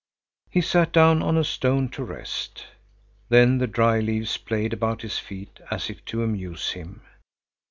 [0.49, 2.65] He sat down on a stone to rest.
[3.29, 7.03] Then the dry leaves played about his feet as if to amuse him.